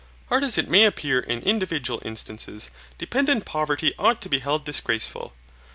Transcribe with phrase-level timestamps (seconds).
[0.29, 5.33] Hard as it may appear in individual instances, dependent poverty ought to be held disgraceful.